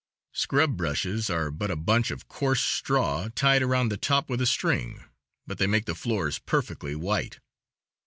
[0.33, 4.47] Scrub brushes are but a bunch of coarse straw tied around the top with a
[4.47, 5.03] string,
[5.45, 7.37] but they make the floors perfectly white.